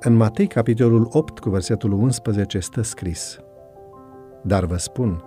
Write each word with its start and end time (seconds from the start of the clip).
În 0.00 0.14
Matei, 0.14 0.46
capitolul 0.46 1.08
8, 1.12 1.38
cu 1.38 1.50
versetul 1.50 1.92
11, 1.92 2.58
stă 2.58 2.82
scris 2.82 3.38
Dar 4.42 4.64
vă 4.64 4.76
spun 4.76 5.22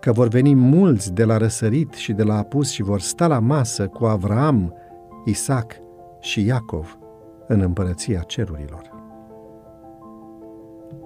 că 0.00 0.12
vor 0.12 0.28
veni 0.28 0.54
mulți 0.54 1.12
de 1.12 1.24
la 1.24 1.36
răsărit 1.36 1.92
și 1.92 2.12
de 2.12 2.22
la 2.22 2.36
apus 2.36 2.70
și 2.70 2.82
vor 2.82 3.00
sta 3.00 3.26
la 3.26 3.38
masă 3.38 3.86
cu 3.86 4.04
Avraam, 4.04 4.74
Isaac 5.24 5.72
și 6.20 6.44
Iacov 6.46 6.98
în 7.46 7.60
împărăția 7.60 8.20
cerurilor. 8.20 8.90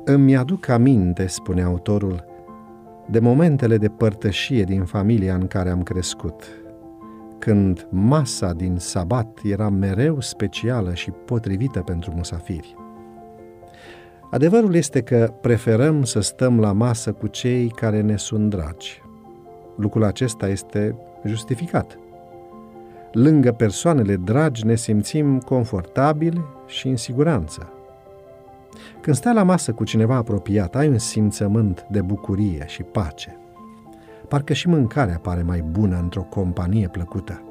Îmi 0.05 0.37
aduc 0.37 0.69
aminte, 0.69 1.27
spune 1.27 1.63
autorul, 1.63 2.25
de 3.11 3.19
momentele 3.19 3.77
de 3.77 3.89
părtășie 3.89 4.65
din 4.65 4.85
familia 4.85 5.35
în 5.35 5.47
care 5.47 5.71
am 5.71 5.83
crescut, 5.83 6.45
când 7.39 7.87
masa 7.91 8.53
din 8.53 8.77
sabat 8.77 9.39
era 9.43 9.69
mereu 9.69 10.21
specială 10.21 10.95
și 10.95 11.11
potrivită 11.11 11.81
pentru 11.81 12.13
musafiri. 12.15 12.87
Adevărul 14.31 14.75
este 14.75 15.03
că 15.03 15.33
preferăm 15.41 16.05
să 16.05 16.21
stăm 16.21 16.61
la 16.61 16.73
masă 16.73 17.13
cu 17.13 17.27
cei 17.27 17.69
care 17.69 18.01
ne 18.01 18.17
sunt 18.17 18.51
dragi. 18.51 19.03
Lucrul 19.77 20.05
acesta 20.05 20.49
este 20.49 20.97
justificat. 21.25 21.99
Lângă 23.13 23.53
persoanele 23.53 24.17
dragi 24.17 24.67
ne 24.67 24.75
simțim 24.75 25.39
confortabili 25.39 26.45
și 26.67 26.89
în 26.89 26.97
siguranță. 26.97 27.73
Când 29.01 29.17
stai 29.17 29.35
la 29.35 29.43
masă 29.43 29.73
cu 29.73 29.85
cineva 29.85 30.15
apropiat, 30.15 30.77
ai 30.77 30.89
un 30.89 30.99
simțământ 30.99 31.87
de 31.91 32.01
bucurie 32.01 32.65
și 32.67 32.83
pace. 32.83 33.37
Parcă 34.29 34.53
și 34.53 34.69
mâncarea 34.69 35.19
pare 35.23 35.43
mai 35.43 35.61
bună 35.61 35.99
într-o 36.03 36.23
companie 36.23 36.89
plăcută. 36.89 37.43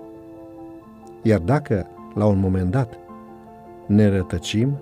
Iar 1.21 1.39
dacă, 1.39 1.87
la 2.13 2.25
un 2.25 2.39
moment 2.39 2.71
dat, 2.71 2.97
ne 3.87 4.09
rătăcim, 4.09 4.77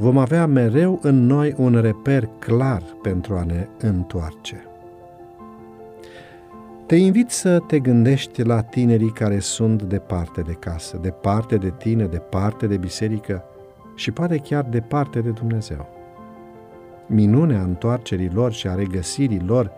vom 0.00 0.18
avea 0.18 0.46
mereu 0.46 0.98
în 1.02 1.26
noi 1.26 1.54
un 1.56 1.80
reper 1.80 2.28
clar 2.38 2.82
pentru 3.02 3.34
a 3.34 3.44
ne 3.44 3.66
întoarce. 3.80 4.64
Te 6.86 6.96
invit 6.96 7.30
să 7.30 7.58
te 7.58 7.78
gândești 7.78 8.42
la 8.42 8.62
tinerii 8.62 9.10
care 9.10 9.38
sunt 9.38 9.82
departe 9.82 10.40
de 10.40 10.52
casă, 10.52 10.98
departe 11.02 11.56
de 11.56 11.72
tine, 11.78 12.04
departe 12.06 12.66
de 12.66 12.76
biserică 12.76 13.44
și 13.94 14.10
poate 14.10 14.36
chiar 14.36 14.64
departe 14.64 15.20
de 15.20 15.30
Dumnezeu. 15.30 15.88
Minunea 17.06 17.60
întoarcerii 17.60 18.30
lor 18.34 18.52
și 18.52 18.68
a 18.68 18.74
regăsirii 18.74 19.42
lor 19.46 19.70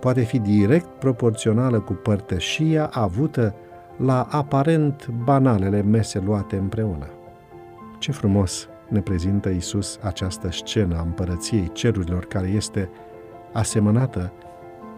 poate 0.00 0.20
fi 0.20 0.38
direct 0.38 0.88
proporțională 0.98 1.80
cu 1.80 1.92
părtășia 1.92 2.86
avută 2.86 3.54
la 3.96 4.26
aparent 4.30 5.08
banalele 5.24 5.82
mese 5.82 6.22
luate 6.24 6.56
împreună. 6.56 7.06
Ce 7.98 8.12
frumos 8.12 8.66
ne 8.92 9.00
prezintă 9.00 9.48
Isus 9.48 9.98
această 10.02 10.50
scenă 10.50 10.96
a 10.96 11.02
împărăției 11.02 11.70
cerurilor 11.72 12.24
care 12.24 12.48
este 12.48 12.90
asemănată 13.52 14.32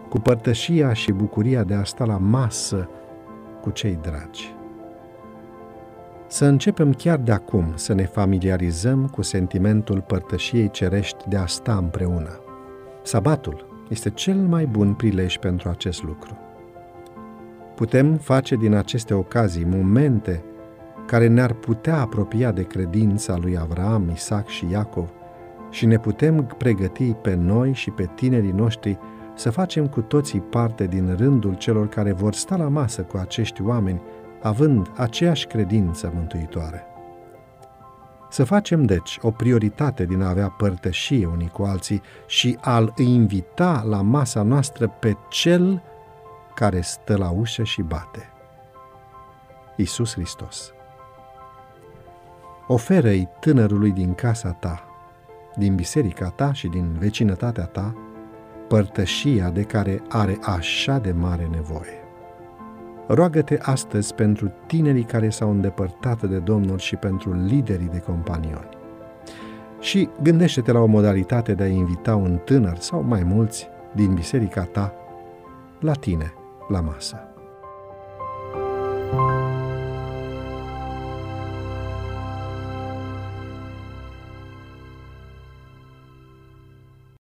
cu 0.09 0.19
părtășia 0.19 0.93
și 0.93 1.11
bucuria 1.11 1.63
de 1.63 1.73
a 1.73 1.83
sta 1.83 2.05
la 2.05 2.17
masă 2.17 2.89
cu 3.61 3.69
cei 3.69 3.99
dragi. 4.01 4.55
Să 6.27 6.45
începem 6.45 6.93
chiar 6.93 7.17
de 7.17 7.31
acum 7.31 7.71
să 7.75 7.93
ne 7.93 8.05
familiarizăm 8.05 9.07
cu 9.07 9.21
sentimentul 9.21 10.01
părtășiei 10.01 10.69
cerești 10.69 11.29
de 11.29 11.37
a 11.37 11.45
sta 11.45 11.75
împreună. 11.75 12.39
Sabatul 13.03 13.83
este 13.89 14.09
cel 14.09 14.37
mai 14.37 14.65
bun 14.65 14.93
prilej 14.93 15.37
pentru 15.37 15.69
acest 15.69 16.03
lucru. 16.03 16.37
Putem 17.75 18.15
face 18.15 18.55
din 18.55 18.73
aceste 18.73 19.13
ocazii 19.13 19.65
momente 19.65 20.43
care 21.05 21.27
ne-ar 21.27 21.53
putea 21.53 21.99
apropia 21.99 22.51
de 22.51 22.63
credința 22.63 23.37
lui 23.37 23.57
Avraam, 23.57 24.09
Isaac 24.13 24.47
și 24.47 24.67
Iacov 24.69 25.09
și 25.69 25.85
ne 25.85 25.99
putem 25.99 26.55
pregăti 26.57 27.13
pe 27.13 27.33
noi 27.33 27.73
și 27.73 27.89
pe 27.89 28.09
tinerii 28.15 28.51
noștri 28.51 28.97
să 29.35 29.49
facem 29.49 29.87
cu 29.87 30.01
toții 30.01 30.39
parte 30.39 30.85
din 30.85 31.15
rândul 31.17 31.53
celor 31.53 31.87
care 31.87 32.11
vor 32.11 32.33
sta 32.33 32.55
la 32.55 32.67
masă 32.67 33.01
cu 33.01 33.17
acești 33.17 33.61
oameni, 33.61 34.01
având 34.41 34.91
aceeași 34.95 35.47
credință 35.47 36.11
mântuitoare. 36.15 36.85
Să 38.29 38.43
facem, 38.43 38.83
deci, 38.83 39.19
o 39.21 39.31
prioritate 39.31 40.05
din 40.05 40.21
a 40.21 40.29
avea 40.29 40.49
părtășie 40.49 41.25
unii 41.25 41.49
cu 41.49 41.63
alții 41.63 42.01
și 42.27 42.57
a-L 42.61 42.93
invita 42.97 43.83
la 43.87 44.01
masa 44.01 44.41
noastră 44.41 44.87
pe 44.99 45.17
Cel 45.29 45.81
care 46.55 46.81
stă 46.81 47.17
la 47.17 47.29
ușă 47.29 47.63
și 47.63 47.81
bate. 47.81 48.29
Isus 49.75 50.13
Hristos 50.13 50.74
Oferă-i 52.67 53.29
tânărului 53.39 53.91
din 53.91 54.13
casa 54.13 54.51
ta, 54.51 54.83
din 55.55 55.75
biserica 55.75 56.29
ta 56.29 56.53
și 56.53 56.67
din 56.67 56.95
vecinătatea 56.99 57.65
ta, 57.65 57.95
părtășia 58.67 59.49
de 59.49 59.61
care 59.61 60.01
are 60.09 60.37
așa 60.41 60.97
de 60.97 61.11
mare 61.11 61.47
nevoie. 61.51 62.03
Roagă-te 63.07 63.57
astăzi 63.61 64.13
pentru 64.13 64.51
tinerii 64.67 65.03
care 65.03 65.29
s-au 65.29 65.49
îndepărtat 65.49 66.29
de 66.29 66.37
Domnul 66.37 66.77
și 66.77 66.95
pentru 66.95 67.33
liderii 67.33 67.89
de 67.91 67.99
companioni. 67.99 68.69
Și 69.79 70.09
gândește-te 70.21 70.71
la 70.71 70.79
o 70.79 70.85
modalitate 70.85 71.53
de 71.53 71.63
a 71.63 71.67
invita 71.67 72.15
un 72.15 72.39
tânăr 72.45 72.77
sau 72.77 73.03
mai 73.03 73.23
mulți 73.23 73.67
din 73.93 74.13
biserica 74.13 74.63
ta 74.63 74.93
la 75.79 75.93
tine, 75.93 76.33
la 76.67 76.81
masă. 76.81 77.34